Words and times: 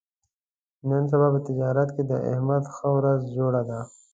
نن 0.89 1.03
سبا 1.11 1.27
په 1.33 1.39
تجارت 1.47 1.89
کې 1.95 2.03
د 2.11 2.13
احمد 2.31 2.63
ښه 2.73 2.87
ورځ 2.97 3.19
جوړه 3.37 3.61
ده. 3.69 3.79